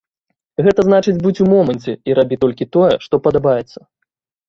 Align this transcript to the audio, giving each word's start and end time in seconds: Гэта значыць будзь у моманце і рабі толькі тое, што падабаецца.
Гэта 0.67 0.85
значыць 0.87 1.21
будзь 1.27 1.43
у 1.45 1.51
моманце 1.53 1.91
і 2.11 2.19
рабі 2.23 2.43
толькі 2.47 2.71
тое, 2.79 2.91
што 3.07 3.25
падабаецца. 3.29 3.79